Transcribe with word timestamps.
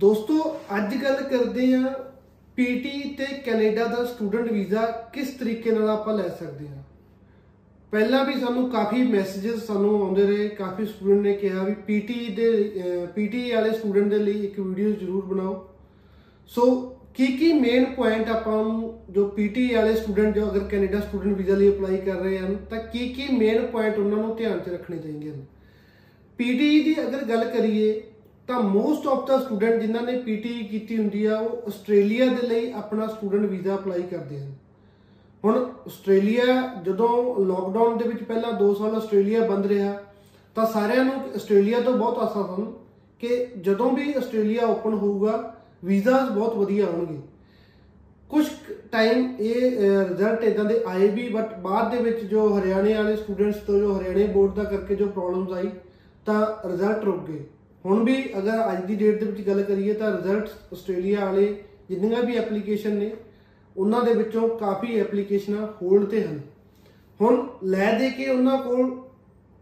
ਦੋਸਤੋ, 0.00 0.34
ਅੱਜ 0.76 0.94
ਗੱਲ 1.02 1.22
ਕਰਦੇ 1.22 1.72
ਆ 1.74 1.94
ਪੀਟੀ 2.56 3.00
ਤੇ 3.18 3.24
ਕੈਨੇਡਾ 3.44 3.84
ਦਾ 3.86 4.04
ਸਟੂਡੈਂਟ 4.04 4.50
ਵੀਜ਼ਾ 4.52 4.84
ਕਿਸ 5.12 5.28
ਤਰੀਕੇ 5.38 5.70
ਨਾਲ 5.70 5.88
ਆਪਾਂ 5.90 6.16
ਲੈ 6.18 6.28
ਸਕਦੇ 6.30 6.66
ਆ 6.66 6.82
ਪਹਿਲਾਂ 7.92 8.24
ਵੀ 8.24 8.40
ਸਾਨੂੰ 8.40 8.68
ਕਾਫੀ 8.70 9.02
ਮੈਸੇजेस 9.04 9.60
ਸਾਨੂੰ 9.66 9.94
ਆਉਂਦੇ 10.02 10.26
ਰਹੇ, 10.26 10.48
ਕਾਫੀ 10.48 10.84
ਸਟੂਡੈਂਟ 10.86 11.20
ਨੇ 11.22 11.32
ਕਿਹਾ 11.34 11.64
ਵੀ 11.64 11.74
ਪੀਟੀ 11.86 12.26
ਦੇ 12.34 13.06
ਪੀਟੀ 13.14 13.50
ਵਾਲੇ 13.52 13.70
ਸਟੂਡੈਂਟ 13.72 14.08
ਦੇ 14.08 14.18
ਲਈ 14.18 14.44
ਇੱਕ 14.44 14.58
ਵੀਡੀਓ 14.60 14.90
ਜ਼ਰੂਰ 14.90 15.24
ਬਣਾਓ। 15.24 15.66
ਸੋ 16.50 16.70
ਕੀ 17.14 17.26
ਕੀ 17.36 17.52
ਮੇਨ 17.52 17.84
ਪੁਆਇੰਟ 17.94 18.28
ਆਪਾਂ 18.28 18.62
ਨੂੰ 18.64 18.92
ਜੋ 19.10 19.26
ਪੀਟੀ 19.28 19.66
ਵਾਲੇ 19.74 19.94
ਸਟੂਡੈਂਟ 19.94 20.34
ਜੋ 20.34 20.48
ਅਗਰ 20.50 20.64
ਕੈਨੇਡਾ 20.68 21.00
ਸਟੂਡੈਂਟ 21.00 21.36
ਵੀਜ਼ਾ 21.36 21.56
ਲਈ 21.56 21.68
ਅਪਲਾਈ 21.68 21.96
ਕਰ 21.96 22.16
ਰਹੇ 22.16 22.38
ਹਨ, 22.38 22.56
ਤਾਂ 22.70 22.78
ਕੀ 22.82 23.08
ਕੀ 23.08 23.26
ਮੇਨ 23.36 23.66
ਪੁਆਇੰਟ 23.66 23.98
ਉਹਨਾਂ 23.98 24.18
ਨੂੰ 24.18 24.36
ਧਿਆਨ 24.36 24.58
'ਚ 24.58 24.68
ਰੱਖਣੇ 24.68 24.98
ਚਾਹੀਦੇ 24.98 25.30
ਹਨ। 25.30 25.44
ਪੀਟੀ 26.38 26.80
ਦੀ 26.84 26.94
ਅਗਰ 27.00 27.24
ਗੱਲ 27.24 27.44
ਕਰੀਏ 27.50 28.02
ਤਾਂ 28.50 28.60
ਮੋਸਟ 28.60 29.06
ਆਫ 29.06 29.26
ਦਾ 29.26 29.38
ਸਟੂਡੈਂਟ 29.40 29.80
ਜਿਨ੍ਹਾਂ 29.80 30.02
ਨੇ 30.02 30.16
ਪੀਟੀ 30.18 30.52
ਕੀਤੀ 30.64 30.96
ਹੁੰਦੀ 30.98 31.24
ਆ, 31.24 31.36
ਉਹ 31.38 31.68
ਆਸਟ੍ਰੇਲੀਆ 31.68 32.26
ਦੇ 32.26 32.46
ਲਈ 32.46 32.70
ਆਪਣਾ 32.72 33.06
ਸਟੂਡੈਂਟ 33.06 33.44
ਵੀਜ਼ਾ 33.44 33.74
ਅਪਲਾਈ 33.74 34.02
ਕਰਦੇ 34.02 34.38
ਹਨ। 34.40 34.52
ਹੁਣ 35.44 35.58
ਆਸਟ੍ਰੇਲੀਆ, 35.86 36.44
ਜਦੋਂ 36.84 37.44
ਲੋਕਡਾਊਨ 37.46 37.98
ਦੇ 37.98 38.08
ਵਿੱਚ 38.08 38.22
ਪਹਿਲਾਂ 38.22 38.52
2 38.52 38.72
ਸਾਲ 38.74 38.94
ਆਸਟ੍ਰੇਲੀਆ 38.96 39.40
ਬੰਦ 39.46 39.66
ਰਿਹਾ, 39.66 39.92
ਤਾਂ 40.56 40.66
ਸਾਰਿਆਂ 40.66 41.04
ਨੂੰ 41.04 41.14
ਆਸਟ੍ਰੇਲੀਆ 41.34 41.80
ਤੋਂ 41.80 41.92
ਬਹੁਤ 41.92 42.18
ਆਸਾਂ 42.18 42.42
ਸਨ 42.46 42.72
ਕਿ 43.20 43.46
ਜਦੋਂ 43.60 43.90
ਵੀ 43.90 44.12
ਆਸਟ੍ਰੇਲੀਆ 44.16 44.66
ਓਪਨ 44.66 44.94
ਹੋਊਗਾ 44.94 45.36
ਵੀਜ਼ਾਸ 45.84 46.30
ਬਹੁਤ 46.30 46.56
ਵਧੀਆ 46.56 46.86
ਆਉਣਗੇ 46.86 47.20
ਕੁਝ 48.30 48.44
ਟਾਈਮ 48.92 49.24
ਇਹ 49.40 49.54
ਰਿਜ਼ਲਟ 50.08 50.44
ਇਦਾਂ 50.44 50.64
ਦੇ 50.64 50.82
ਆਏ 50.86 51.08
ਵੀ 51.08 51.28
ਬਟ 51.28 51.56
ਬਾਅਦ 51.60 51.90
ਦੇ 51.90 52.02
ਵਿੱਚ 52.02 52.24
ਜੋ 52.24 52.48
ਹਰਿਆਣੇ 52.58 52.94
ਵਾਲੇ 52.94 53.16
ਸਟੂਡੈਂਟਸ 53.16 53.56
ਤੋਂ, 53.56 53.78
ਜੋ 53.78 53.96
ਹਰਿਆਣੇ 53.98 54.26
ਬੋਰਡ 54.26 54.54
ਦਾ 54.54 54.64
ਕਰਕੇ 54.64 54.96
ਜੋ 54.96 55.06
ਪ੍ਰੋਬਲਮਸ 55.06 55.52
ਆਈ, 55.52 55.70
ਤਾਂ 56.26 56.68
ਰਿਜ਼ਲਟ 56.68 57.04
ਰੁਕ 57.04 57.24
ਗਏ। 57.28 57.44
ਹੁਣ 57.86 58.04
ਵੀ 58.04 58.24
ਅਗਰ 58.38 58.72
ਅੱਜ 58.72 58.84
ਦੀ 58.84 58.94
ਡੇਟ 58.94 59.24
ਦੇ 59.24 59.30
ਵਿੱਚ 59.30 59.46
ਗੱਲ 59.46 59.62
ਕਰੀਏ 59.62 59.92
ਤਾਂ 59.92 60.16
ਰਿਜ਼ਲਟਸ 60.16 60.50
ਆਸਟ੍ਰੇਲੀਆ 60.72 61.24
ਵਾਲੇ 61.24 61.56
ਜਿੰਨੀਆਂ 61.90 62.22
ਵੀ 62.22 62.36
ਐਪਲੀਕੇਸ਼ਨ 62.36 62.94
ਨੇ, 62.94 63.12
ਉਹਨਾਂ 63.76 64.02
ਦੇ 64.02 64.14
ਵਿੱਚੋਂ 64.14 64.48
ਕਾਫੀ 64.48 65.00
ਐਪਲੀਕੇਸ਼ਨਾਂ 65.00 65.66
ਹੋਲਡ 65.82 66.04
ਤੇ 66.04 66.24
ਹਨ। 66.24 66.40
ਹੁਣ 67.20 67.48
ਲੈ 67.64 67.98
ਦੇ 67.98 68.10
ਕੇ 68.10 68.28
ਉਹਨਾਂ 68.28 68.58
ਕੋਲ 68.58 69.02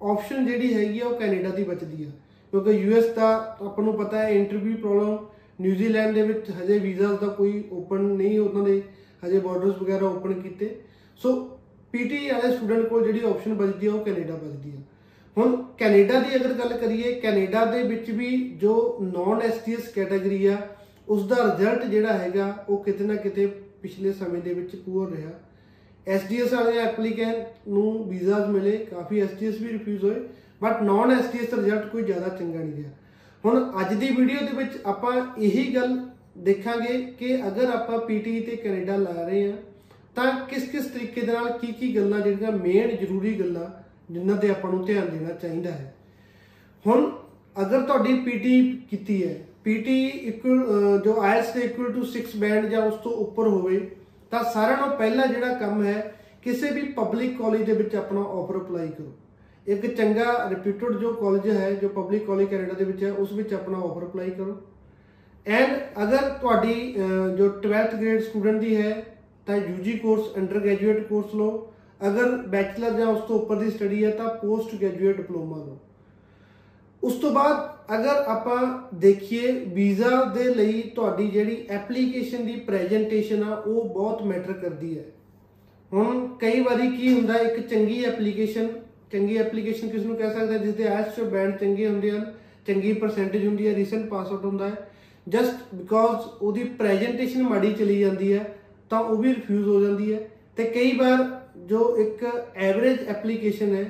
ਆਪਸ਼ਨ 0.03 0.47
ਜਿਹੜੀ 0.47 0.75
ਹੈਗੀ 0.75 1.01
ਆ, 1.01 1.07
ਉਹ 1.07 1.19
ਕੈਨੇਡਾ 1.21 1.49
ਦੀ 1.49 1.65
ਬਚਦੀ 1.65 2.05
ਆ। 2.05 2.11
ਕਿਉਂਕਿ 2.51 2.71
ਯੂਐਸ 2.71 3.07
ਦਾ 3.07 3.57
ਆਪਾਂ 3.67 3.85
ਨੂੰ 3.85 3.95
ਪਤਾ 3.95 4.19
ਹੈ 4.19 4.29
ਇੰਟਰਵਿਊ 4.29 4.77
ਪ੍ਰੋਬਲਮ 4.77 5.27
ਨਿਊਜ਼ੀਲੈਂਡ 5.61 6.15
ਦੇ 6.15 6.23
ਵਿੱਚ 6.23 6.51
ਹਜੇ 6.51 6.79
ਵੀਜ਼ਾਸ 6.79 7.19
ਦਾ 7.19 7.27
ਕੋਈ 7.27 7.65
ਓਪਨ 7.73 8.01
ਨਹੀਂ 8.01 8.39
ਉਹਨਾਂ 8.41 8.63
ਦੇ, 8.63 8.83
ਹਜੇ 9.27 9.39
ਬਾਰਡਰਸ 9.39 9.83
ਵਗੈਰਾ 9.83 10.07
ਓਪਨ 10.07 10.33
ਕੀਤੇ। 10.33 10.81
ਸੋ 11.17 11.59
ਪੀਟੀ 11.93 12.31
ਵਾਲੇ 12.31 12.57
ਸਟੂਡੈਂਟ 12.57 12.87
ਕੋਲ 12.87 13.07
ਜਿਹੜੀ 13.07 13.21
ਆਪਸ਼ਨ 13.25 13.55
ਬਚਦੀ 13.55 13.87
ਆ, 13.87 13.93
ਉਹ 13.93 14.05
ਕੈਨੇਡਾ 14.05 14.35
ਬਚਦੀ 14.35 14.71
ਆ। 14.71 14.81
ਹੁਣ 15.39 15.57
ਕੈਨੇਡਾ 15.79 16.19
ਦੀ 16.21 16.37
ਅਗਰ 16.37 16.53
ਗੱਲ 16.55 16.77
ਕਰੀਏ, 16.77 17.13
ਕੈਨੇਡਾ 17.13 17.65
ਦੇ 17.65 17.83
ਵਿੱਚ 17.83 18.11
ਵੀ 18.11 18.29
ਜੋ 18.61 18.99
ਨਾਨ 19.03 19.43
ਐਸਟੀਐਸ 19.43 19.89
ਕੈਟਾਗਰੀ 19.95 20.47
ਆ 20.47 20.57
ਉਸ 21.09 21.27
ਦਾ 21.27 21.37
ਰਿਜ਼ਲਟ 21.37 21.85
ਜਿਹੜਾ 21.85 22.13
ਹੈਗਾ, 22.13 22.65
ਉਹ 22.69 22.83
ਕਿਤੇ 22.85 23.05
ਨਾ 23.05 23.15
ਕਿਤੇ 23.17 23.47
ਪਿਛਲੇ 23.83 24.13
ਸਮੇਂ 24.13 24.41
ਦੇ 24.43 24.55
ਵਿੱਚ 24.55 24.75
ਪੂਰ 24.77 25.11
ਰਿਹਾ। 25.11 25.31
ਐਸਡੀਐਸ 26.07 26.53
ਵਾਲੇ 26.53 26.79
ਐਪਲੀਕੈਂਟ 26.79 27.69
ਨੂੰ 27.69 28.09
ਵੀਜ਼ਾਸ 28.09 28.49
ਮਿਲੇ, 28.49 28.77
ਕਾਫੀ 28.91 29.21
ਐਸਡੀਐਸ 29.21 29.61
ਵੀ 29.61 29.73
ਰਿਫਿਊਜ਼ 29.73 30.05
ਹੋਏ 30.05 30.21
ਬਟ 30.63 30.83
ਨਾਨ 30.83 31.11
ਐਸਡੀਐਸ 31.11 31.51
ਦਾ 31.51 31.57
ਰਿਜ਼ਲਟ 31.57 31.87
ਕੋਈ 31.87 32.03
ਜ਼ਿਆਦਾ 32.03 32.29
ਚੰਗਾ 32.29 32.59
ਨਹੀਂ 32.59 32.77
ਰਿਹਾ। 32.77 32.91
ਹੁਣ 33.45 33.73
ਅੱਜ 33.81 33.95
ਦੀ 33.95 34.09
ਵੀਡੀਓ 34.11 34.41
ਦੇ 34.41 34.57
ਵਿੱਚ 34.57 34.79
ਆਪਾਂ 34.87 35.13
ਇਹੀ 35.39 35.75
ਗੱਲ 35.75 35.99
ਦੇਖਾਂਗੇ 36.45 37.01
ਕਿ 37.19 37.37
ਅਗਰ 37.49 37.75
ਆਪਾਂ 37.75 37.99
ਪੀਟੀ 37.99 38.41
ਤੇ 38.41 38.57
ਕੈਨੇਡਾ 38.57 38.97
ਲਾ 38.97 39.27
ਰਹੇ 39.27 39.51
ਆ 39.51 39.57
ਤਾਂ 40.17 40.33
ਕਿਸ 40.47 40.69
ਕਿਸ 40.71 40.87
ਤਰੀਕੇ 40.87 41.21
ਦੇ 41.21 41.33
ਨਾਲ 41.33 41.59
ਕੀ 41.59 41.73
ਕੀ 41.73 41.95
ਗੱਲਾਂ 41.97 42.21
ਜਿਹੜੀਆਂ 42.21 42.53
ਮੇਨ 42.53 42.97
ਜ਼ਰੂਰੀ 42.97 43.39
ਗੱਲਾਂ 43.41 43.71
ਜਿਨ੍ਹਾਂ 44.11 44.37
ਤੇ 44.37 44.51
ਆਪਾਂ 44.51 44.71
ਨੂੰ 44.71 44.85
ਧਿਆਨ 44.87 45.09
ਦੇਣਾ 45.11 45.33
ਚਾਹੀਦਾ 45.33 45.71
ਹੈ। 45.71 45.95
ਹੁਣ 46.85 47.11
ਅਗਰ 47.57 47.81
ਤੁਹਾਡੀ 47.83 48.15
ਪੀਟੀ 48.21 48.61
ਕੀਤੀ 48.91 49.23
ਹੈ 49.25 49.35
ਪੀਟੀ 49.65 49.97
ਇਕੁਅਲ 50.07 51.01
ਜੋ 51.05 51.21
ਆਇਲਸ 51.21 51.53
ਦੇ 51.55 51.61
ਇਕੁਅਲ 51.61 51.93
ਟੂ 51.93 52.05
6 52.11 52.37
ਬੈਂਡ 52.41 52.67
ਜਾਂ 52.67 52.83
ਉਸ 52.83 52.95
ਤੋਂ 53.05 53.13
ਉੱਪਰ 53.23 53.49
ਹੋਵੇ, 53.49 53.79
ਤਾਂ 54.33 54.43
ਸਾਰਿਆਂ 54.45 54.77
ਨਾਲੋਂ 54.77 54.97
ਪਹਿਲਾ 54.97 55.27
ਜਿਹੜਾ 55.27 55.55
ਕੰਮ 55.55 55.83
ਹੈ, 55.85 56.15
ਕਿਸੇ 56.43 56.71
ਵੀ 56.71 56.83
ਪਬਲਿਕ 56.93 57.37
ਕਾਲਜ 57.39 57.63
ਦੇ 57.63 57.73
ਵਿੱਚ 57.73 57.97
ਆਪਣਾ 57.97 58.21
ਆਫਰ 58.33 58.57
ਅਪਲਾਈ 58.57 58.89
ਕਰੋ। 58.89 59.13
ਇੱਕ 59.67 59.87
ਚੰਗਾ 59.89 60.49
ਰਿਪਿਊਟਡ 60.51 60.99
ਜੋ 60.99 61.13
ਕਾਲਜ 61.13 61.49
ਹੈ, 61.49 61.71
ਜੋ 61.73 61.89
ਪਬਲਿਕ 61.89 62.25
ਕਾਲਜ 62.27 62.47
ਕੈਨੇਡਾ 62.47 62.75
ਦੇ 62.75 62.85
ਵਿੱਚ 62.85 63.03
ਹੈ, 63.05 63.11
ਉਸ 63.13 63.33
ਵਿੱਚ 63.33 63.55
ਆਪਣਾ 63.55 63.79
ਆਫਰ 63.79 64.05
ਅਪਲਾਈ 64.05 64.31
ਕਰੋ। 64.31 64.57
ਐਂਡ 65.47 65.77
ਅਗਰ 66.03 66.29
ਤੁਹਾਡੀ 66.41 66.95
ਜੋ 67.39 67.49
12th 67.59 67.97
ਗ੍ਰੇਡ 67.97 68.23
ਸਟੂਡੈਂਟ 68.23 68.61
ਦੀ 68.61 68.77
ਹੈ, 68.77 68.93
ਤਾਂ 69.47 69.57
UG 69.57 69.99
course 69.99 70.37
under 70.37 70.61
graduate 70.61 71.07
course 71.09 71.35
ਲਓ। 71.35 71.73
ਅਗਰ 72.07 72.37
ਬੈਚਲਰ 72.37 72.91
ਜਾਂ 72.91 73.07
ਉਸ 73.07 73.21
ਤੋਂ 73.21 73.41
ਉੱਪਰ 73.41 73.57
ਦੀ 73.57 73.71
ਸਟੱਡੀ 73.71 74.05
ਹੈ 74.05 74.11
ਤਾਂ 74.11 74.29
ਪੋਸਟ 74.29 74.75
ਗ੍ਰੈਜੂਏਟ 74.75 75.17
ਡਿਪਲੋਮਾ 75.17 75.57
ਲਓ। 75.57 75.79
ਉਸ 77.03 77.15
ਤੋਂ 77.15 77.31
ਬਾਅਦ 77.31 77.79
ਅਗਰ 77.95 78.09
ਆਪਾਂ 78.09 78.89
ਦੇਖੀਏ 78.95 79.53
ਵੀਜ਼ਾ 79.53 80.25
ਦੇ 80.25 80.55
ਲਈ 80.55 80.83
ਤੁਹਾਡੀ 80.83 81.29
ਜਿਹੜੀ 81.29 81.67
ਐਪਲੀਕੇਸ਼ਨ 81.71 82.47
ਦੀ 82.47 82.53
ਪ੍ਰੈਜੈਂਟੇਸ਼ਨ 82.53 83.43
ਆ, 83.43 83.55
ਉਹ 83.55 83.85
ਬਹੁਤ 83.85 84.23
ਮੈਟਰ 84.23 84.53
ਕਰਦੀ 84.53 84.99
ਹੈ। 84.99 85.05
ਹੁਣ 85.93 86.27
ਕਈ 86.41 86.61
ਵਾਰੀ 86.61 86.91
ਕੀ 86.91 87.13
ਹੁੰਦਾ, 87.15 87.35
ਇੱਕ 87.35 87.69
ਚੰਗੀ 87.69 88.05
ਐਪਲੀਕੇਸ਼ਨ 88.05 88.69
ਚੰਗੀ 89.13 89.37
ਐਪਲੀਕੇਸ਼ਨ 89.37 89.89
ਕਿਸ 89.89 90.05
ਨੂੰ 90.05 90.17
ਕਹਿ 90.17 90.35
ਸਕਦੇ 90.35 90.59
ਜਿਸ 90.59 90.75
ਦੇ 90.75 90.85
ਐਸ 90.85 91.17
ਚੋਂ 91.17 91.27
ਬੈਂਡ 91.27 91.57
ਚੰਗੇ 91.57 91.89
ਹੁੰਦੇ 91.89 92.11
ਹਨ, 92.11 92.35
ਚੰਗੀ 92.67 92.93
ਪਰਸੈਂਟੇਜ 92.93 93.47
ਹੁੰਦੀ 93.47 93.69
ਹੈ 93.69 93.75
ਰੀਸੈਂਟ 93.75 94.09
ਪਾਸ 94.09 94.29
ਆਊਟ 94.29 94.45
ਹੁੰਦਾ 94.45 94.69
ਹੈ। 94.69 94.91
ਜਸਟ 95.29 95.75
ਬਿਕੋਜ਼ 95.75 96.29
ਉਹਦੀ 96.43 96.65
ਪ੍ਰੈਜੈਂਟੇਸ਼ਨ 96.65 97.43
ਮਾੜੀ 97.43 97.73
ਚਲੀ 97.73 98.01
ਜਾਂਦੀ 98.01 98.33
ਹੈ, 98.33 98.59
ਤਾਂ 98.91 99.01
ਉਹ 99.01 99.17
ਵੀ 99.17 99.35
ਰਿਫਿਊਜ਼ 99.35 99.69
ਹੋ 99.69 99.81
ਜਾਂਦੀ 99.81 100.15
ਹੈ। 100.15 100.21
ਤੇ 100.57 100.65
ਕਈ 100.65 100.97
ਵਾਰ 100.97 101.38
ਜੋ 101.67 101.97
ਇੱਕ 101.97 102.25
ਐਵਰੇਜ 102.57 103.07
ਐਪਲੀਕੇਸ਼ਨ 103.09 103.75
ਹੈ, 103.75 103.85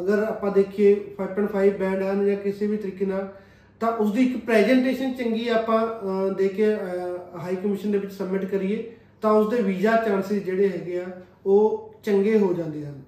ਅਗਰ 0.00 0.22
ਆਪਾਂ 0.22 0.50
ਦੇਖੀਏ 0.52 0.94
5.5 1.18 1.70
ਬੈਂਡ 1.78 2.02
ਹਨ 2.02 2.24
ਜਾਂ 2.26 2.36
ਕਿਸੇ 2.36 2.66
ਵੀ 2.66 2.76
ਤਰੀਕੇ 2.76 3.06
ਨਾਲ, 3.06 3.32
ਤਾਂ 3.80 3.92
ਉਸ 3.92 4.12
ਦੀ 4.12 4.26
ਇੱਕ 4.26 4.36
ਪ੍ਰੈਜੈਂਟੇਸ਼ਨ 4.46 5.12
ਚੰਗੀ 5.14 5.48
ਆਪਾਂ 5.48 5.80
ਦੇ 6.34 6.48
ਕੇ 6.48 6.74
ਹਾਈ 7.36 7.56
ਕਮਿਸ਼ਨ 7.56 7.90
ਦੇ 7.90 7.98
ਵਿੱਚ 7.98 8.12
ਸਬਮਿਟ 8.12 8.44
ਕਰੀਏ, 8.44 8.82
ਤਾਂ 9.22 9.32
ਉਸ 9.32 9.48
ਦੇ 9.50 9.62
ਵੀਜ਼ਾ 9.62 9.96
ਚਾਂਸਸ 9.96 10.32
ਜਿਹੜੇ 10.34 10.68
ਹੈਗੇ 10.68 10.98
ਆ, 11.00 11.06
ਉਹ 11.46 11.94
ਚੰਗੇ 12.04 12.38
ਹੋ 12.38 12.52
ਜਾਂਦੇ 12.52 12.84
ਹਨ। 12.84 13.02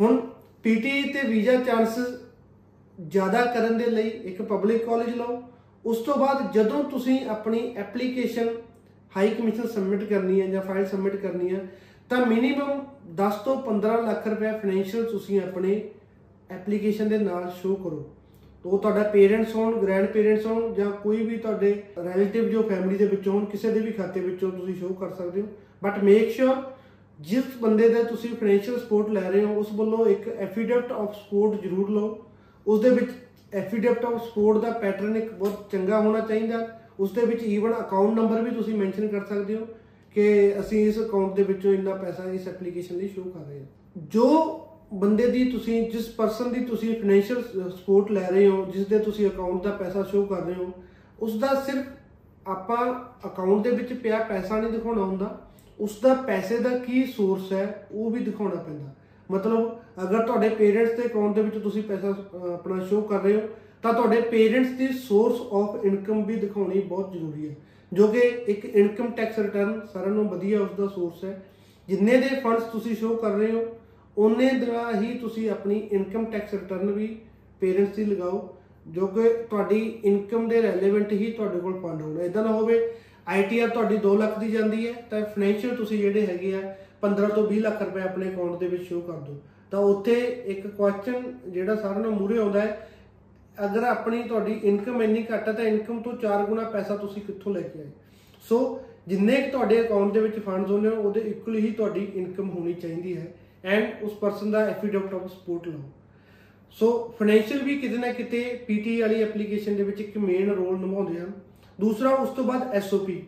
ਹੁਣ 0.00 0.20
ਪੀਟੀ 0.62 1.02
ਤੇ 1.12 1.26
ਵੀਜ਼ਾ 1.28 1.54
ਚਾਂਸਸ 1.56 2.18
ਜ਼ਿਆਦਾ 2.98 3.44
ਕਰਨ 3.44 3.78
ਦੇ 3.78 3.86
ਲਈ 3.86 4.08
ਇੱਕ 4.08 4.42
ਪਬਲਿਕ 4.42 4.84
ਕਾਲਜ 4.84 5.14
ਲਓ, 5.16 5.42
ਉਸ 5.84 5.98
ਤੋਂ 5.98 6.16
ਬਾਅਦ 6.16 6.52
ਜਦੋਂ 6.52 6.82
ਤੁਸੀਂ 6.84 7.18
ਆਪਣੀ 7.28 7.60
ਐਪਲੀਕੇਸ਼ਨ 7.76 8.48
ਹਾਈ 9.16 9.28
ਕਮਿਸ਼ਨ 9.28 9.66
ਸਬਮਿਟ 9.66 10.02
ਕਰਨੀ 10.04 10.40
ਹੈ 10.40 10.46
ਜਾਂ 10.46 10.62
ਫਾਈਲ 10.62 10.86
ਸਬਮਿਟ 10.86 11.16
ਕਰਨੀ 11.16 11.54
ਹੈ 11.54 11.60
ਤਾਂ 12.10 12.26
ਮਿਨੀਮਮ 12.26 12.80
10 13.16 13.36
ਤੋਂ 13.44 13.54
15 13.62 13.96
ਲੱਖ 14.02 14.26
ਰੁਪਏ 14.28 14.50
ਫਾਈਨੈਂਸ਼ੀਅਲ 14.52 15.04
ਤੁਸੀਂ 15.04 15.40
ਆਪਣੇ 15.40 15.80
ਐਪਲੀਕੇਸ਼ਨ 16.50 17.08
ਦੇ 17.08 17.18
ਨਾਲ 17.18 17.50
ਸ਼ੋ 17.50 17.74
ਕਰੋ। 17.74 18.04
ਉਹ 18.64 18.78
ਤੁਹਾਡਾ 18.78 19.02
ਪੇਰੈਂਟਸ 19.02 19.54
ਹੋਣ 19.54 19.76
ਗ੍ਰੈਂਡ 19.82 20.06
ਪੇਰੈਂਟਸ 20.06 20.46
ਹੋਣ 20.46 20.74
ਜਾਂ 20.74 20.90
ਕੋਈ 20.90 21.26
ਵੀ 21.26 21.36
ਤੁਹਾਡੇ 21.36 21.82
ਰਿਲੇਟਿਵ 21.98 22.48
ਜੋ 22.48 22.62
ਫੈਮਿਲੀ 22.62 22.96
ਦੇ 22.96 23.06
ਵਿੱਚੋਂ 23.06 23.32
ਹੋਣ, 23.32 23.44
ਕਿਸੇ 23.44 23.70
ਦੇ 23.70 23.80
ਵੀ 23.80 23.92
ਖਾਤੇ 23.92 24.20
ਵਿੱਚੋਂ 24.20 24.50
ਤੁਸੀਂ 24.50 24.74
ਸ਼ੋ 24.74 24.88
ਕਰ 24.88 25.10
ਸਕਦੇ 25.10 25.40
ਹੋ। 25.40 25.46
ਬਟ 25.84 25.98
ਮੇਕ 25.98 26.30
ਸ਼ੋਰ 26.30 26.56
ਜਿਸ 27.20 27.44
ਬੰਦੇ 27.60 27.88
ਦਾ 27.88 28.02
ਤੁਸੀਂ 28.02 28.36
ਫਾਈਨੈਂਸ਼ੀਅਲ 28.36 28.78
ਸਪੋਰਟ 28.78 29.10
ਲੈ 29.10 29.30
ਰਹੇ 29.30 29.44
ਹੋ, 29.44 29.54
ਉਸ 29.54 29.72
ਵੱਲੋਂ 29.72 30.06
ਇੱਕ 30.06 30.28
ਐਫੀਡੇਵਿਟ 30.28 30.92
ਆਫ 30.92 31.14
ਸਪੋਰਟ 31.14 31.60
ਜ਼ਰੂਰ 31.62 31.90
ਲਓ। 31.90 32.26
ਉਸ 32.66 32.80
ਦੇ 32.80 32.90
ਵਿੱਚ 32.90 33.10
ਐਫੀਡੇਵਿਟ 33.52 34.04
ਆਫ 34.04 34.22
ਸਪੋਰਟ 34.22 34.58
ਦਾ 34.58 34.70
ਪੈਟਰਨ 34.70 35.16
ਇੱਕ 35.16 35.32
ਬਹੁਤ 35.32 35.70
ਚੰਗਾ 35.72 36.00
ਹੋਣਾ 36.00 36.20
ਚਾਹੀਦਾ। 36.20 36.66
ਉਸ 37.00 37.12
ਦੇ 37.12 37.26
ਵਿੱਚ 37.26 37.42
ਈਵਨ 37.42 37.72
ਅਕਾਊਂਟ 37.72 38.14
ਨੰਬਰ 38.14 38.42
ਵੀ 38.42 38.50
ਤੁਸੀਂ 38.50 38.74
ਮੈਂਸ਼ਨ 38.74 39.08
ਕਰ 39.08 39.24
ਸਕਦੇ 39.24 39.56
ਹੋ। 39.56 39.66
ਕਿ 40.14 40.54
ਅਸੀਂ 40.60 40.86
ਇਸ 40.88 40.98
ਅਕਾਊਂਟ 41.00 41.34
ਦੇ 41.34 41.42
ਵਿੱਚੋਂ 41.42 41.72
ਇੰਨਾ 41.74 41.94
ਪੈਸਾ 41.94 42.24
ਇਸ 42.32 42.48
ਐਪਲੀਕੇਸ਼ਨ 42.48 42.96
ਲਈ 42.96 43.08
ਸ਼ੋ 43.08 43.22
ਕਰ 43.22 43.46
ਰਹੇ 43.48 43.60
ਹਾਂ। 43.60 43.66
ਜੋ 44.08 44.66
ਬੰਦੇ 44.94 45.26
ਦੀ 45.26 45.44
ਤੁਸੀਂ, 45.44 45.90
ਜਿਸ 45.90 46.08
ਪਰਸਨ 46.08 46.52
ਦੀ 46.52 46.64
ਤੁਸੀਂ 46.64 46.94
ਫਾਈਨੈਂਸ਼ੀਅਲ 46.94 47.70
ਸਪੋਰਟ 47.70 48.10
ਲੈ 48.10 48.28
ਰਹੇ 48.30 48.48
ਹੋ, 48.48 48.64
ਜਿਸ 48.64 48.86
ਦੇ 48.86 48.98
ਤੁਸੀਂ 48.98 49.26
ਅਕਾਊਂਟ 49.26 49.62
ਦਾ 49.62 49.70
ਪੈਸਾ 49.70 50.02
ਸ਼ੋ 50.02 50.24
ਕਰ 50.24 50.42
ਰਹੇ 50.42 50.54
ਹੋ 50.54 50.72
ਉਸ 51.22 51.38
ਦਾ 51.38 51.54
ਸਿਰਫ 51.66 52.48
ਆਪਾਂ 52.48 52.76
ਅਕਾਊਂਟ 53.26 53.62
ਦੇ 53.64 53.70
ਵਿੱਚ 53.70 53.92
ਪਿਆ 53.92 54.18
ਪੈਸਾ 54.18 54.60
ਨਹੀਂ 54.60 54.72
ਦਿਖਾਉਣਾ 54.72 55.02
ਹੁੰਦਾ। 55.02 55.48
ਉਸ 55.80 56.00
ਦਾ 56.00 56.14
ਪੈਸੇ 56.14 56.58
ਦਾ 56.58 56.78
ਕੀ 56.78 57.04
ਸੋਰਸ 57.04 57.52
ਹੈ, 57.52 57.88
ਉਹ 57.92 58.10
ਵੀ 58.10 58.20
ਦਿਖਾਉਣਾ 58.20 58.54
ਪੈਂਦਾ। 58.54 58.94
ਮਤਲਬ, 59.30 59.78
ਅਗਰ 60.02 60.26
ਤੁਹਾਡੇ 60.26 60.48
ਪੇਰੈਂਟਸ 60.48 60.92
ਦੇ 60.92 61.06
ਅਕਾਊਂਟ 61.06 61.34
ਦੇ 61.34 61.42
ਵਿੱਚ 61.42 61.58
ਤੁਸੀਂ 61.58 61.82
ਪੈਸਾ 61.82 62.08
ਆਪਣਾ 62.54 62.84
ਸ਼ੋ 62.84 63.00
ਕਰ 63.00 63.20
ਰਹੇ 63.20 63.34
ਹੋ, 63.34 63.40
ਤਾਂ 63.82 63.92
ਤੁਹਾਡੇ 63.92 64.20
ਪੇਰੈਂਟਸ 64.20 64.70
ਦੀ 64.70 64.88
ਸੋਰਸ 64.88 65.40
ਆਫ 65.52 65.84
ਇਨਕਮ 65.84 66.24
ਵੀ 66.24 66.34
ਦਿਖਾਉਣੀ 66.34 66.80
ਬਹੁਤ 66.80 67.12
ਜ਼ਰੂਰੀ 67.12 67.48
ਹੈ। 67.48 67.54
ਜੋ 67.92 68.06
ਕਿ 68.06 68.18
ਇੱਕ 68.48 68.64
ਇਨਕਮ 68.64 69.10
ਟੈਕਸ 69.10 69.38
ਰਿਟਰਨ 69.38 69.80
ਸਾਰਿਆਂ 69.92 70.14
ਨੂੰ 70.14 70.28
ਵਧੀਆ 70.28 70.60
ਉਸ 70.60 70.70
ਦਾ 70.78 70.86
ਸੋਰਸ 70.86 71.24
ਹੈ। 71.24 71.42
ਜਿੰਨੇ 71.88 72.16
ਦੇ 72.16 72.28
ਫੰਡਸ 72.42 72.62
ਤੁਸੀਂ 72.62 72.94
ਸ਼ੋ 72.96 73.14
ਕਰ 73.14 73.30
ਰਹੇ 73.30 73.50
ਹੋ 73.52 73.64
ਉਹਨੇ 74.16 74.50
ਦਾ 74.60 74.90
ਹੀ 74.92 75.12
ਤੁਸੀਂ 75.18 75.50
ਆਪਣੀ 75.50 75.78
ਇਨਕਮ 75.92 76.24
ਟੈਕਸ 76.24 76.54
ਰਿਟਰਨ 76.54 76.90
ਵੀ 76.92 77.06
ਪੇਰੈਂਟਸ 77.60 77.94
ਦੀ 77.96 78.04
ਲਗਾਓ, 78.04 78.56
ਜੋ 78.86 79.06
ਕਿ 79.06 79.28
ਤੁਹਾਡੀ 79.50 79.80
ਇਨਕਮ 80.04 80.48
ਦੇ 80.48 80.62
ਰੈਲੇਵੈਂਟ 80.62 81.12
ਹੀ 81.12 81.30
ਤੁਹਾਡੇ 81.32 81.60
ਕੋਲ 81.60 81.80
ਫੰਡ 81.80 82.02
ਹੋਣ। 82.02 82.20
ਇਦਾਂ 82.20 82.44
ਨਾ 82.44 82.52
ਹੋਵੇ 82.52 82.80
ਆਈਟੀਆਰ 83.28 83.68
ਤੁਹਾਡੀ 83.68 83.96
2 83.96 84.14
ਲੱਖ 84.16 84.38
ਦੀ 84.38 84.50
ਜਾਂਦੀ 84.50 84.86
ਹੈ, 84.86 84.92
ਤਾਂ 85.10 85.20
ਫਾਈਨੈਂਸ਼ੀਅਲ 85.20 85.74
ਤੁਸੀਂ 85.76 85.98
ਜਿਹੜੇ 85.98 86.26
ਹੈਗੇ 86.26 86.54
ਆ 86.54 86.60
15 87.02 87.28
ਤੋਂ 87.28 87.46
20 87.46 87.60
ਲੱਖ 87.60 87.82
ਰੁਪਏ 87.82 88.02
ਆਪਣੇ 88.02 88.28
ਅਕਾਊਂਟ 88.28 88.58
ਦੇ 88.60 88.68
ਵਿੱਚ 88.68 88.82
ਸ਼ੋ 88.82 89.00
ਕਰ 89.00 89.18
ਦਿਓ। 89.18 89.36
ਤਾਂ 89.70 89.80
ਉੱਥੇ 89.80 90.14
ਇੱਕ 90.46 90.66
ਕੁਐਸਚਨ 90.66 91.32
ਜਿਹੜਾ 91.46 91.74
ਸਾਰਿਆਂ 91.74 92.00
ਨੂੰ 92.00 92.12
ਮੂਰੇ 92.12 92.38
ਆਉਂਦਾ 92.38 92.60
ਹੈ 92.60 92.88
ਅਗਰ 93.64 93.82
ਆਪਣੀ 93.82 94.22
ਤੁਹਾਡੀ 94.22 94.60
ਇਨਕਮ 94.64 95.02
ਇੰਨੀ 95.02 95.24
ਘੱਟ 95.34 95.48
ਹੈ 95.48 95.52
ਤਾਂ 95.52 95.64
ਇਨਕਮ 95.64 96.00
ਤੋਂ 96.02 96.12
4 96.18 96.44
ਗੁਣਾ 96.46 96.64
ਪੈਸਾ 96.64 96.96
ਤੁਸੀਂ 96.96 97.22
ਕਿੱਥੋਂ 97.22 97.52
ਲੈ 97.54 97.60
ਕੇ 97.60 97.78
ਆਏ? 97.78 97.90
ਸੋ 98.42 98.80
ਜਿੰਨੇ 99.08 99.40
ਤੁਹਾਡੇ 99.52 99.80
ਅਕਾਊਂਟ 99.80 100.12
ਦੇ 100.12 100.20
ਵਿੱਚ 100.20 100.38
ਫੰਡਸ 100.38 100.70
ਹੁੰਦੇ 100.70 100.88
ਉਹਦੇ 100.88 101.20
ਇਕੁਅਲ 101.20 101.56
ਹੀ 101.56 101.70
ਤੁਹਾਡੀ 101.70 102.06
ਇਨਕਮ 102.14 102.50
ਹੋਣੀ 102.50 102.72
ਚਾਹੀਦੀ 102.72 103.16
ਹੈ 103.16 103.26
ਐਂਡ 103.64 104.02
ਉਸ 104.02 104.12
ਪਰਸਨ 104.12 104.50
ਦਾ 104.50 104.64
ਐਫੀਡੇਵਿਟ 104.66 105.14
ਆਫ 105.14 105.30
ਸਪੋਰਟ 105.30 105.68
ਲਓ। 105.68 105.80
ਸੋ 106.76 107.14
ਫਾਈਨੈਂਸ਼ੀਅਲ 107.18 107.62
ਵੀ 107.62 107.76
ਕਿਤੇ 107.78 107.96
ਨਾ 107.96 108.12
ਕਿਤੇ 108.12 108.42
ਪੀਟੀ 108.66 109.00
ਵਾਲੀ 109.00 109.22
ਐਪਲੀਕੇਸ਼ਨ 109.22 109.76
ਦੇ 109.76 109.82
ਵਿੱਚ 109.82 110.00
ਇੱਕ 110.00 110.18
ਮੇਨ 110.18 110.50
ਰੋਲ 110.50 110.78
ਨਿਭਾਉਂਦੇ 110.78 111.20
ਹਨ 111.20 111.32
ਦੂਸਰਾ, 111.80 112.10
ਉਸ 112.10 112.28
ਤੋਂ 112.28 112.44
ਬਾਅਦ 112.44 112.74
ਐਸਓਪੀ 112.74 113.22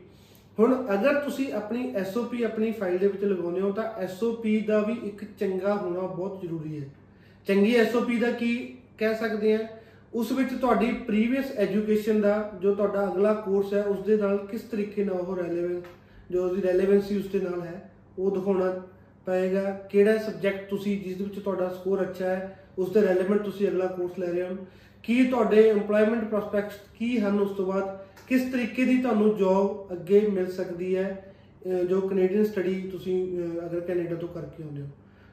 ਹੁਣ 0.58 0.74
ਅਗਰ 0.94 1.20
ਤੁਸੀਂ 1.20 1.52
ਆਪਣੀ 1.52 1.92
ਐਸਓਪੀ 1.96 2.42
ਆਪਣੀ 2.42 2.70
ਫਾਈਲ 2.72 2.98
ਦੇ 2.98 3.08
ਵਿੱਚ 3.08 3.24
ਲਗਾਉਂਦੇ 3.24 3.60
ਹੋ 3.60 3.70
ਤਾਂ 3.72 3.84
ਐਸਓਪੀ 4.00 4.58
ਦਾ 4.60 4.80
ਵੀ 4.80 4.96
ਇੱਕ 5.04 5.24
ਚੰਗਾ 5.40 5.74
ਹੋਣਾ 5.74 6.00
ਬਹੁਤ 6.00 6.40
ਜ਼ਰੂਰੀ 6.42 6.80
ਹੈ। 6.80 6.86
ਚੰਗੀ 7.46 7.74
ਐਸਓਪੀ 7.76 8.19
ਦਾ 8.19 8.30
ਕੀ 8.30 8.54
ਕਹਿ 8.98 9.14
ਸਕਦੇ 9.14 9.54
ਆ? 9.54 9.58
ਉਸ 10.14 10.32
ਵਿੱਚ 10.32 10.55
ਤੁਹਾਡੀ 10.61 10.93
ਪ੍ਰੀਵੀਅਸ 10.93 11.53
ਐਜੂਕੇਸ਼ਨ 11.53 12.20
ਦਾ 12.20 12.53
ਜੋ 12.62 12.75
ਤੁਹਾਡਾ 12.75 13.12
ਅਗਲਾ 13.12 13.35
ਕੋਰਸ 13.35 13.75
ਹੈ 13.75 13.82
ਉਸ 13.82 14.06
ਦੇ 14.06 14.17
ਨਾਲ 14.17 14.47
ਕਿਸ 14.47 14.61
ਤਰੀਕੇ 14.61 15.05
ਨਾਲ 15.05 15.14
ਉਹ 15.14 15.37
ਰੈਲੇਵੈਂਸ 15.37 15.85
ਜੋ 16.31 16.49
ਉਹਦੀ 16.49 16.62
ਰੈਲੇਵੈਂਸੀ 16.62 17.19
ਉਸ 17.19 17.26
ਦੇ 17.26 17.41
ਨਾਲ 17.41 17.62
ਹੈ, 17.62 17.93
ਉਹ 18.19 18.31
ਦਿਖਾਉਣਾ 18.31 18.82
ਪਏਗਾ। 19.26 19.70
ਕਿਹੜਾ 19.70 20.19
ਸਬਜੈਕਟ 20.19 20.70
ਤੁਸੀਂ, 20.70 21.05
ਜਿਸ 21.05 21.17
ਦੇ 21.17 21.25
ਵਿੱਚ 21.25 21.38
ਤੁਹਾਡਾ 21.38 21.69
ਸਕੋਰ 21.69 22.03
ਅੱਛਾ 22.03 22.26
ਹੈ 22.26 22.64
ਉਸ 22.79 22.93
ਦੇ 22.93 23.03
ਰੈਲੇਵੈਂਟ 23.03 23.43
ਤੁਸੀਂ 23.43 23.69
ਅਗਲਾ 23.69 23.87
ਕੋਰਸ 23.87 24.19
ਲੈ 24.19 24.26
ਰਹੇ 24.26 24.43
ਹੋ। 24.43 24.56
ਕੀ 25.03 25.25
ਤੁਹਾਡੇ 25.25 25.73
EMPLOYMENT 25.73 26.26
ਪ੍ਰੋਸਪੈਕਟਸ 26.29 26.75
ਕੀ 26.99 27.19
ਹਨ 27.19 27.41
ਉਸ 27.41 27.56
ਤੋਂ 27.56 27.67
ਬਾਅਦ? 27.67 27.99
ਕਿਸ 28.29 28.53
ਤਰੀਕੇ 28.53 28.85
ਦੀ 28.85 29.03
ਤੁਹਾਨੂੰ 29.03 29.37
ਜੌਬ 29.37 29.93
ਅੱਗੇ 29.93 30.29
ਮਿਲ 30.32 30.50
ਸਕਦੀ 30.50 30.97
ਹੈ? 30.97 31.35
ਅਹ 31.67 31.85
ਜੋ 31.85 32.00
ਕੈਨੇਡੀਅਨ 32.00 32.44
ਸਟੱਡੀ 32.44 32.88
ਤੁਸੀਂ, 32.93 33.38
ਅਹ 33.38 33.67
ਅਗਰ 33.67 33.81
ਕੈਨੇਡਾ 33.81 34.17
ਤੋਂ 34.17 34.29
ਕਰਕੇ 34.29 34.62
ਆਉਂਦੇ 34.62 34.82
ਹੋ। 34.82 34.88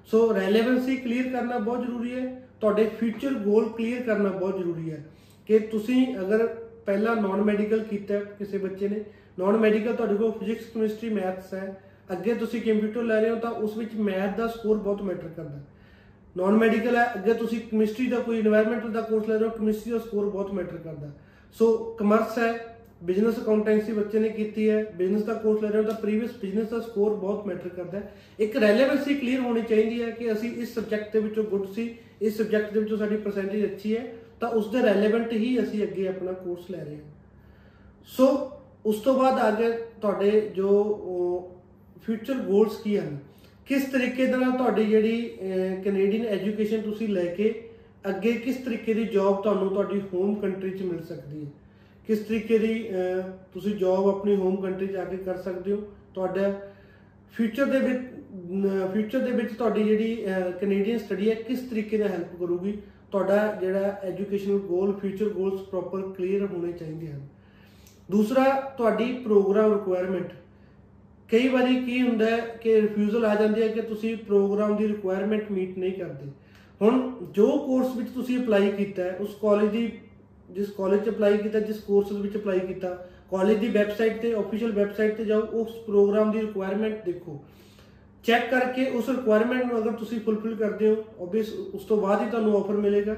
ਸੋ 0.06 0.36
ਰੈਲੇਵੈਂਸੀ 0.36 0.98
ਕਲੀਅਰ 0.98 1.30
ਕਰਨਾ 1.30 1.58
ਬਹੁਤ 1.58 1.86
ਜ਼ਰੂਰੀ 1.86 2.16
ਹੈ। 2.16 2.49
ਤੁਹਾਡੇ 2.62 2.86
ਫਿਊਚਰ 3.00 3.34
ਗੋਲ 3.34 3.70
ਕਲੀਅਰ 3.70 4.02
ਕਰਨਾ 4.02 4.30
ਬਹੁਤ 4.30 4.58
ਜ਼ਰੂਰੀ 4.58 4.92
ਹੈ 4.92 5.04
ਕਿ 5.50 5.60
ਤੁਸੀਂ 5.60 6.06
ਅਗਰ 6.20 6.46
ਪਹਿਲਾਂ 6.86 7.16
ਨਾਨ 7.16 7.42
ਮੈਡੀਕਲ 7.42 7.84
ਕੀਤਾ 7.84 8.20
ਕਿਸੇ 8.40 8.58
ਬੱਚੇ 8.58 8.88
ਨੇ 8.90 9.04
ਨਾਨ 9.40 9.58
ਮੈਡੀਕਲ 9.58 9.96
ਤੁਹਾਡੇ 9.96 10.16
ਕੋਲ 10.16 10.32
ਫਿਜ਼ਿਕਸ 10.32 10.66
ਕੈਮਿਸਟਰੀ 10.66 11.10
ਮੈਥਸ 11.10 11.54
ਹੈ, 11.54 11.82
ਅੱਗੇ 12.12 12.34
ਤੁਸੀਂ 12.34 12.62
ਕੰਪਿਊਟਰ 12.62 13.04
ਲੈ 13.04 13.20
ਰਹੇ 13.22 13.30
ਹੋ 13.30 13.36
ਤਾਂ 13.36 13.52
ਉਸ 13.52 13.78
ਵਿੱਚ 13.78 13.94
ਮੈਥ 13.96 14.38
ਦਾ 14.38 14.48
ਸਕੋਰ 14.48 14.78
ਬਹੁਤ 14.78 15.02
ਮੈਟਰ 15.02 15.28
ਕਰਦਾ। 15.28 15.60
ਨਾਨ 16.36 16.58
ਮੈਡੀਕਲ 16.58 16.96
ਹੈ, 16.96 17.06
ਅੱਗੇ 17.16 17.34
ਤੁਸੀਂ 17.34 17.60
ਕੈਮਿਸਟਰੀ 17.62 18.08
ਦਾ 18.08 18.20
ਕੋਈ 18.20 18.42
এনवायरमेंटਲ 18.42 18.92
ਦਾ 18.92 19.02
ਕੋਰਸ 19.02 19.30
ਲੈ 19.30 19.38
ਰਹੇ 19.38 19.48
ਹੋ 19.48 19.50
ਕੈਮਿਸਟਰੀ 19.50 19.92
ਦਾ 19.92 20.00
ਸਕੋਰ 20.00 20.30
ਬਹੁਤ 20.30 20.52
ਮੈਟਰ 20.54 20.78
ਕਰਦਾ। 20.78 21.12
ਸੋ 21.56 21.96
ਕਮਰਸ 22.00 22.38
ਹੈ 22.38 22.52
ਬਿਜ਼ਨਸ 23.02 23.38
ਅਕਾਊਂਟੈਂਸੀ 23.40 23.94
ਬੱਚੇ 23.94 24.20
ਨੇ 24.20 24.30
ਕੀਤੀ 24.30 24.70
ਹੈ 24.70 24.84
ਬਿਜ਼ਨਸ 24.98 25.22
ਦਾ 25.24 25.34
ਕੋਰਸ 25.34 25.62
ਲੈ 25.64 25.70
ਰਹੇ 25.70 25.80
ਹੋ 25.80 25.84
ਤਾਂ 25.84 25.96
ਪ੍ਰੀਵੀਅਸ 26.02 26.32
ਬਿਜ਼ਨਸ 26.42 26.70
ਦਾ 26.70 26.80
ਸਕੋਰ 26.80 27.14
ਬਹੁਤ 27.16 27.46
ਮੈਟਰ 27.48 27.70
ਕਰਦਾ 27.70 28.00
ਹੈ। 28.00 28.12
ਇੱਕ 28.40 28.58
ਰੈਲੇਵੈਂਸੀ 28.58 29.14
ਕਲੀਅਰ 29.16 29.40
ਹੋਣੀ 29.42 29.62
ਚਾਹੀਦੀ 29.70 30.02
ਹੈ 30.02 30.10
ਕਿ 30.10 30.32
ਅਸੀਂ 30.32 30.52
ਇਸ 30.54 30.74
ਸਬਜੈਕਟ 30.76 31.14
ਦੇ 31.14 31.20
ਵਿੱਚੋਂ 31.20 31.44
ਗੁੱਡ 31.44 31.66
ਸੀ, 31.76 31.96
ਇਸ 32.22 32.38
ਸਬਜੈਕਟ 32.38 32.74
ਦੇ 32.74 32.80
ਵਿੱਚੋਂ 32.80 32.98
ਸਾਡੀ 32.98 33.18
ਪਰਸੈਂਟੇਜ 33.18 33.66
ਅੱਛੀ 33.66 33.96
ਹੈ, 33.96 34.06
ਤਾਂ 34.40 34.50
ਉਸ 34.50 34.68
ਦੇ 34.72 34.82
ਰੈਲੇਵੈਂਟ 34.82 35.34
ਹੀ 35.34 35.58
ਅਸੀਂ 35.64 35.84
ਅੱਗੇ 35.84 36.08
ਆਪਣਾ 36.08 36.32
ਕੋਰਸ 36.34 36.70
ਲੈ 36.72 36.84
ਰਹੇ 36.84 36.96
ਹਾਂ। 36.96 37.02
ਸੋ 38.08 38.28
ਉਸ 38.86 39.00
ਤੋਂ 39.02 39.14
ਬਾਅਦ 39.14 39.40
ਆ 39.40 39.50
ਗਏ 39.52 39.72
ਤੁਹਾਡੇ 40.02 40.42
ਜੋ 40.56 40.68
ਫਿਊਚਰ 42.04 42.34
ਗੋਲਸ 42.42 42.78
ਕੀ 42.84 42.98
ਹਨ? 42.98 43.18
ਕਿਸ 43.66 43.84
ਤਰੀਕੇ 43.84 44.26
ਦੇ 44.26 44.38
ਨਾਲ 44.38 44.52
ਤੁਹਾਡੀ 44.52 44.86
ਜਿਹੜੀ 44.86 45.22
ਕੈਨੇਡੀਅਨ 45.84 46.26
ਐਜੂਕੇਸ਼ਨ 46.28 46.82
ਤੁਸੀਂ 46.82 47.08
ਲੈ 47.08 47.26
ਕੇ 47.36 47.54
ਅੱਗੇ 48.10 48.32
ਕਿਸ 48.36 48.56
ਤਰੀਕੇ 48.56 48.94
ਦੀ 48.94 49.04
ਜੌਬ 49.06 49.42
ਤੁਹਾਨੂੰ 49.44 49.70
ਤੁਹਾਡੀ 49.70 50.02
ਹੋਮ 50.14 50.36
ਕੰਟਰੀ 50.36 50.72
'ਚ 50.72 50.82
ਮਿਲ 50.82 51.04
ਸਕਦੀ 51.04 51.44
ਹੈ? 51.46 51.50
ਕਿਸ 52.10 52.20
ਤਰੀਕੇ 52.20 52.58
ਦੀ 52.58 52.74
ਅਹ, 52.90 53.22
ਤੁਸੀਂ 53.54 53.76
ਜੌਬ 53.76 54.08
ਆਪਣੀ 54.08 54.36
ਹੋਮ 54.36 54.56
ਕੰਟਰੀ 54.56 54.88
'ਚ 54.88 54.96
ਆ 54.96 55.04
ਕੇ 55.06 55.18
ਕਰ 55.18 55.38
ਸਕਦੇ 55.38 55.72
ਹੋ? 55.72 55.82
ਤੁਹਾਡਾ 56.14 56.52
ਫਿਊਚਰ 57.34 57.66
ਦੇ 57.66 57.80
ਵਿੱਚ 57.80 58.02
ਫਿਊਚਰ 58.94 59.20
ਦੇ 59.20 59.32
ਵਿੱਚ 59.32 59.54
ਤੁਹਾਡੀ 59.54 59.84
ਜਿਹੜੀ 59.84 60.16
ਕੈਨੇਡੀਅਨ 60.62 60.98
ਸਟੱਡੀ 60.98 61.30
ਹੈ 61.30 61.36
ਕਿਸ 61.42 61.60
ਤਰੀਕੇ 61.60 61.98
ਨਾਲ 61.98 62.08
ਹੈਲਪ 62.08 62.36
ਕਰੂਗੀ? 62.40 62.72
ਤੁਹਾਡਾ 63.12 63.38
ਜਿਹੜਾ 63.62 64.00
educational 64.04 64.58
goal 64.64 64.94
future 65.00 65.30
goals 65.30 65.62
proper 65.62 66.02
clear 66.18 66.46
ਹੋਣੇ 66.46 66.72
ਚਾਹੀਦੇ 66.72 67.08
ਹਨ। 67.08 67.28
ਦੂਸਰਾ 68.12 68.50
ਤੁਹਾਡੀ 68.78 69.12
ਪ੍ਰੋਗਰਾਮ 69.14 69.74
ਰਿਕੁਆਇਰਮੈਂਟ 69.74 70.34
ਕਈ 71.30 71.48
ਵਾਰੀ 71.48 71.76
ਕੀ 71.76 72.02
ਹੁੰਦਾ 72.02 72.26
ਹੈ 72.26 72.38
ਕਿ 72.62 72.82
ਰਿਫਿਊਜ਼ਲ 72.82 73.26
ਆ 73.26 73.36
ਜਾਂਦੀ 73.36 73.62
ਹੈ 73.62 73.68
ਕਿ 73.68 73.82
ਤੁਸੀਂ 73.82 74.18
ਪ੍ਰੋਗਰਾਮ 74.18 74.76
ਦੀ 74.78 74.88
ਰਿਕੁਆਇਰਮੈਂਟ 74.88 75.52
ਮੀਟ 75.52 75.78
ਨਹੀਂ 75.78 75.94
ਕਰਦੇ। 75.94 76.32
ਹੁਣ 76.82 77.12
ਜੋ 77.32 77.58
ਕੋਰਸ 77.58 77.96
ਵਿੱਚ 77.98 78.10
ਤੁਸੀਂ 78.10 78.40
ਅਪਲਾਈ 78.40 78.72
ਕੀਤਾ 78.72 79.04
ਹੈ 79.04 79.18
ਉਸ 79.20 79.36
ਕਾਲਜ 79.42 79.72
ਦੀ 79.72 79.92
ਜਿਸ 80.54 80.70
ਕਾਲਜ 80.70 81.04
'ਚ 81.06 81.10
ਅਪਲਾਈ 81.10 81.38
ਕੀਤਾ, 81.38 81.60
ਜਿਸ 81.60 81.80
ਕੋਰਸ 81.80 82.12
ਦੇ 82.12 82.22
ਵਿੱਚ 82.22 82.36
ਅਪਲਾਈ 82.38 82.60
ਕੀਤਾ 82.60 82.90
ਕਾਲਜ 83.32 83.58
ਦੀ 83.58 83.68
ਵੈਬਸਾਈਟ 83.68 84.22
ਤੇ 84.22 84.34
ਅਫੀਸ਼ੀਅਲ 84.36 84.72
ਵੈਬਸਾਈਟ 84.72 85.16
ਤੇ 85.18 85.26
ਜਾਓ, 85.26 85.42
ਉਸ 85.42 85.76
ਪ੍ਰੋਗਰਾਮ 85.86 86.32
ਦੀ 86.32 86.42
ਰਿਕੁਆਇਰਮੈਂਟ 86.42 87.06
ਦੇਖੋ। 87.06 87.40
ਚੈੱਕ 88.24 88.50
ਕਰਕੇ 88.52 88.86
ਉਸ 88.90 89.10
ਰਿਕੁਆਇਰਮੈਂਟ 89.10 89.66
ਨੂੰ 89.66 89.78
ਅਗਰ 89.78 89.92
ਤੁਸੀਂ 89.92 90.20
ਫੁੱਲਫਿਲ 90.20 90.56
ਕਰਦੇ 90.56 90.90
ਹੋ 90.90 90.96
ਆਬਵੀਅਸ 91.22 91.54
ਉਸ 91.74 91.84
ਤੋਂ 91.84 91.98
ਬਾਅਦ 91.98 92.22
ਹੀ 92.22 92.30
ਤੁਹਾਨੂੰ 92.30 92.58
ਆਫਰ 92.58 92.78
ਮਿਲੇਗਾ, 92.78 93.16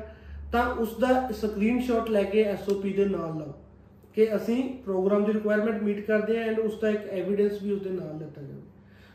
ਤਾਂ 0.52 0.66
ਉਸ 0.76 0.98
ਦਾ 1.00 1.30
ਸਕਰੀਨਸ਼ਾਟ 1.32 2.10
ਲੈ 2.10 2.24
ਕੇ 2.24 2.44
ਐਸਓਪੀ 2.44 2.94
ਦੇ 2.94 3.06
ਨਾਲ 3.06 3.38
ਲਾਓ 3.38 3.54
ਕਿ 4.16 4.36
ਅਸੀਂ 4.36 4.64
ਪ੍ਰੋਗਰਾਮ 4.86 5.24
ਦੀ 5.26 5.34
ਰਿਕੁਆਇਰਮੈਂਟ 5.34 5.82
ਮੀਟ 5.84 6.06
ਕਰਦੇ 6.08 6.38
ਹਾਂ 6.38 6.46
ਐਂਡ 6.46 6.60
ਉਸ 6.60 6.80
ਦਾ 6.80 6.90
ਇੱਕ 6.90 7.08
ਐਵੀਡੈਂਸ 7.10 7.62
ਵੀ 7.64 7.72
ਉਸ 7.72 7.82
ਦੇ 7.82 7.90
ਨਾਲ 7.90 8.18
ਦਿੱਤਾ 8.20 8.42
ਜਾਵੇ। 8.42 8.62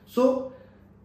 ਸੋ 0.08 0.52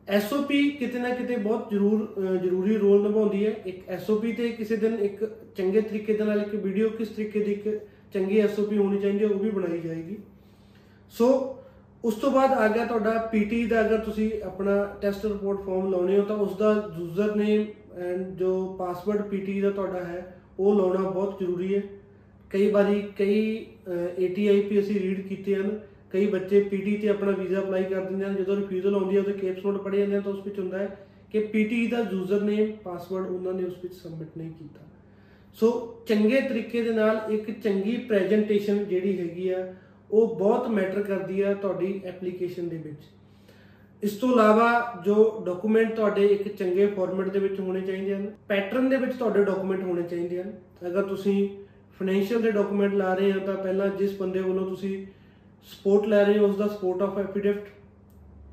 ਐਸਓਪੀ 0.08 0.70
ਕਿਤੇ 0.70 1.00
ਨਾ 1.00 1.10
ਕਿਤੇ 1.10 1.38
ਬਹੁਤ 1.38 1.70
ਜ਼ਰੂਰ, 1.72 2.14
ਅਹ, 2.18 2.36
ਜ਼ਰੂਰੀ 2.36 2.78
ਰੋਲ 2.78 3.08
ਨਿਭਾਉਂਦੀ 3.08 3.46
ਹੈ। 3.46 3.52
ਇੱਕ 3.66 3.90
ਐਸਓਪੀ 3.90 4.34
ਤੇ 4.34 4.50
ਕਿਸੇ 4.50 4.76
ਦਿਨ 4.76 4.94
ਇੱਕ 4.94 5.32
ਚੰਗੇ 5.56 5.82
ਤਰੀਕੇ 5.82 6.14
ਦੇ 6.14 6.24
ਨਾਲ 6.24 6.42
ਇੱਕ 6.42 6.56
ਵੀਡੀਓ 6.56 6.90
ਕਿਸ 6.90 7.08
ਤਰੀਕੇ 7.08 7.40
ਦੀ 7.40 7.52
ਇੱਕ 7.52 7.82
ਚੰਗੀ 8.14 8.40
ਐਸਓਪੀ 8.40 8.78
ਹੋਣੀ 8.78 9.00
ਚਾਹੀਦੀ 9.00 9.26
ਹੈ, 9.26 9.30
ਉਹ 9.30 9.40
ਵੀ 9.40 9.50
ਬਣਾਈ 9.50 9.80
ਜਾਏਗੀ। 9.80 10.18
ਸੋ 11.10 11.58
ਉਸ 12.06 12.16
ਤੋਂ 12.16 12.32
ਬਾਅਦ 12.32 12.52
ਆ 12.52 12.68
ਗਿਆ 12.68 12.86
ਤੁਹਾਡਾ 12.86 13.30
ਪੀਟੀ 13.32 13.66
ਦਾ 13.66 13.82
ਅਗਰ 13.82 13.98
ਤੁਸੀਂ 13.98 14.32
ਆਪਣਾ 14.44 14.96
ਟੈਸਟ 15.02 15.26
ਰਿਪੋਰਟ 15.26 15.60
ਫਾਰਮ 15.60 15.92
ਲਾਉਣੇ 15.92 16.20
ਹੋ 16.20 16.26
ਤਾਂ 16.26 16.38
ਉਸ 16.38 16.58
ਦਾ 16.58 16.92
ਯੂਜ਼ਰ 17.00 17.36
ਨੇਮ 17.36 17.66
ਐਂਡ 17.98 18.36
ਜੋ 18.36 18.76
ਪਾਸਵਰਡ 18.80 19.22
ਪੀਟੀ 19.22 19.62
ਦਾ 19.62 19.70
ਤੁਹਾਡਾ 19.70 20.00
ਹੈ, 20.00 20.42
ਉਹ 20.60 20.76
ਲਾਉਣਾ 20.76 21.10
ਬਹੁਤ 21.10 21.38
ਜ਼ਰੂਰੀ 21.40 21.76
ਹੈ। 21.76 21.82
ਕਈ 22.50 22.72
ਵਾਰੀ 22.72 23.04
ਕਈ 23.18 23.66
ਏਟੀਆਈਪੀ 24.20 24.80
ਅਸੀਂ 24.80 25.00
ਰੀਡ 25.00 25.28
ਕੀਤੇ 25.28 25.56
ਹਨ। 25.56 25.80
ਕਈ 26.14 26.26
ਬੱਚੇ 26.28 26.60
ਪੀਟੀ 26.62 26.96
ਤੇ 26.98 27.10
ਆਪਣਾ 27.10 27.32
ਵੀਜ਼ਾ 27.32 27.60
ਅਪਲਾਈ 27.60 27.84
ਕਰ 27.84 28.02
ਦਿੰਦੇ 28.02 28.26
ਹਨ, 28.26 28.36
ਜਦੋਂ 28.36 28.56
ਰਿਫਿਊਜ਼ਲ 28.56 28.96
ਆਉਂਦੀ 28.96 29.16
ਹੈ 29.16 29.22
ਉਹਦੇ 29.22 29.34
ਕੇਸ 29.34 29.66
ਨੋਟ 29.66 29.78
ਪੜੇ 29.84 29.98
ਜਾਂਦੇ 29.98 30.16
ਹਨ, 30.16 30.22
ਤਾਂ 30.22 30.32
ਉਸ 30.34 30.46
ਵਿੱਚ 30.46 30.60
ਹੁੰਦਾ 30.60 30.78
ਹੈ 30.78 30.98
ਕਿ 31.32 31.40
ਪੀਟੀ 31.48 31.86
ਦਾ 31.88 32.00
ਯੂਜ਼ਰ 32.12 32.42
ਨੇਮ 32.42 32.72
ਪਾਸਵਰਡ 32.84 33.28
ਉਹਨਾਂ 33.28 33.54
ਨੇ 33.54 33.64
ਉਸ 33.64 33.78
ਵਿੱਚ 33.84 33.94
ਸਬਮਿਟ 33.94 34.38
ਨਹੀਂ 34.38 34.50
ਕੀਤਾ। 34.50 34.90
ਸੋ 35.58 35.70
ਚੰਗੇ 36.08 36.42
ਤਰੀਕੇ 36.42 36.82
ਦੇ 36.82 36.94
ਨਾਲ 36.94 37.32
ਇੱਕ 37.32 37.50
ਚੰਗੀ 37.54 37.96
ਪ੍ਰੈਜੈਂਟੇਸ਼ਨ 38.00 38.84
ਜਿਹੜੀ 38.86 39.18
ਹੈਗੀ 39.20 39.50
ਆ, 39.50 39.74
ਉਹ 40.10 40.36
ਬਹੁਤ 40.36 40.68
ਮੈਟਰ 40.70 41.02
ਕਰਦੀ 41.02 41.42
ਆ 41.42 41.54
ਤੁਹਾਡੀ 41.54 42.02
ਐਪਲੀਕੇਸ਼ਨ 42.06 42.68
ਦੇ 42.70 42.78
ਵਿੱਚ। 42.78 43.04
ਇਸ 44.04 44.12
ਤੋਂ 44.12 44.32
ਇਲਾਵਾ 44.32 44.70
ਜੋ 45.06 45.44
ਡਾਕੂਮੈਂਟ 45.46 45.94
ਤੁਹਾਡੇ 45.96 46.26
ਇੱਕ 46.26 46.48
ਚੰਗੇ 46.50 46.86
ਫਾਰਮੈਟ 46.88 47.28
ਦੇ 47.30 47.40
ਵਿੱਚ 47.40 47.60
ਹੋਣੇ 47.60 47.82
ਚਾਹੀਦੇ 47.82 48.16
ਹਨ, 48.16 48.32
ਪੈਟਰਨ 48.48 48.90
ਦੇ 48.90 48.98
ਵਿੱਚ 48.98 49.14
ਤੁਹਾਡੇ 49.14 49.44
ਡਾਕੂਮੈਂਟ 49.44 49.84
ਹੋਣੇ 49.84 50.04
ਚਾਹੀਦੇ 50.04 50.42
ਹਨ। 50.44 50.54
ਅਗਰ 50.88 51.04
ਤੁਸੀਂ 51.04 51.48
ਫਾਈਨੈਂਸ਼ੀਅਲ 52.00 52.42
ਦੇ 52.42 52.52
ਡਾਕੂਮੈਂਟ 52.52 52.94
ਲਾ 52.94 53.14
ਰਹੇ 53.14 53.32
ਹੋ, 53.32 53.40
ਤਾਂ 53.40 53.56
ਪਹਿਲਾਂ 53.56 53.88
ਜਿਸ 53.90 54.18
ਬੰਦੇ 54.20 54.40
ਵੱਲੋਂ 54.40 54.68
ਤੁਸੀਂ 54.70 55.06
ਸਪੋਰਟ 55.64 56.08
ਲੈ 56.08 56.24
ਰਹੇ 56.26 56.38
ਹੋ 56.38 56.46
ਉਸ 56.46 56.56
ਦਾ 56.58 56.68
ਸਪੋਰਟ 56.68 57.02
ਆਫ 57.02 57.18
ਐਫੀਡੇਵਿਟ 57.18 57.64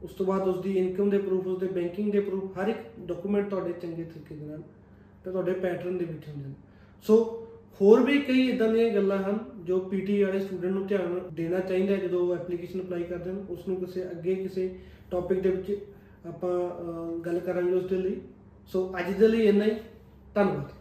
ਉਸ 0.03 0.15
ਤੋਂ 0.15 0.27
ਬਾਅਦ 0.27 0.49
ਉਸ 0.49 0.63
ਦੀ 0.63 0.79
ਇਨਕਮ 0.79 1.11
ਦੇ 1.11 1.19
ਪ੍ਰੂਫ 1.19 1.47
ਉਸ 1.47 1.59
ਦੇ 1.59 1.67
ਬੈਂਕਿੰਗ 1.67 2.13
ਦੇ 2.13 2.21
ਪ੍ਰੂਫ 2.21 2.59
ਹਰ 2.61 2.69
ਇੱਕ 2.69 2.79
ਡਾਕੂਮੈਂਟ 3.01 3.51
ਤੁਹਾਡੇ 3.51 3.73
ਚੰਗੇ 3.73 4.05
ਤਰੀਕੇ 4.05 4.35
ਦੇ 4.35 4.47
ਨਾਲ 4.47 4.63
ਤੇ 5.25 5.31
ਤੁਹਾਡੇ 5.31 5.53
ਪੈਟਰਨ 5.53 5.99
ਦੇ 5.99 6.05
ਵਿੱਚ 6.05 6.29
ਹੁੰਦੇ 6.29 6.49
ਨੇ। 6.49 6.55
ਸੋ 7.03 7.45
ਹੋਰ 7.81 8.03
ਵੀ 8.03 8.19
ਕਈ 8.21 8.49
ਇਦਾਂ 8.49 8.73
ਦੀਆਂ 8.73 8.95
ਗੱਲਾਂ 8.95 9.19
ਹਨ 9.19 9.39
ਜੋ 9.65 9.81
ਪੀਟੀ 9.81 10.23
ਵਾਲੇ 10.23 10.41
ਸਟੂਡੈਂਟ 10.41 10.73
ਨੂੰ 10.73 10.87
ਧਿਆਨ 10.87 11.21
ਦੇਣਾ 11.33 11.61
ਚਾਹੀਦਾ 11.61 11.97
ਹੈ 11.97 12.01
ਜਦੋਂ 12.01 12.21
ਉਹ 12.21 12.35
ਐਪਲੀਕੇਸ਼ਨ 12.35 12.81
ਅਪਲਾਈ 12.81 13.03
ਕਰਦੇ 13.03 13.31
ਹਨ 13.31 13.47
ਉਸ 13.51 13.69
ਨੂੰ 13.69 13.77
ਕਿਸੇ 13.77 14.11
ਅੱਗੇ 14.11 14.35
ਕਿਸੇ 14.35 14.79
ਟੌਪਿਕ 15.11 15.41
ਦੇ 15.41 15.51
ਵਿੱਚ 15.51 15.87
ਆਪਾਂ 16.29 16.51
ਅਹ, 16.51 17.21
ਗੱਲ 17.21 17.39
ਕਰਾਂਗੇ 17.39 17.73
ਉਸ 17.73 17.87
ਦੇ 17.87 17.97
ਲਈ। 17.97 18.21
ਸੋ 18.67 18.95
ਅੱਜ 18.99 19.13
ਦੇ 19.13 19.29
ਲਈ 19.29 19.47
ਇੰਨਾ 19.47 19.65
ਹੀ। 19.65 19.71
ਧੰਨਵਾਦ। 20.35 20.78